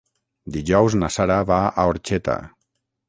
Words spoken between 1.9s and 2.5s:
Orxeta.